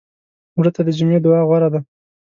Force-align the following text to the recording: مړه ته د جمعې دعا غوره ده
مړه 0.57 0.71
ته 0.75 0.81
د 0.85 0.89
جمعې 0.97 1.19
دعا 1.25 1.41
غوره 1.47 1.69
ده 1.73 1.79